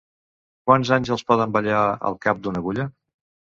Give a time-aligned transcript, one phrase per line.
[0.71, 2.89] Quants àngels poden ballar al cap d'una agulla?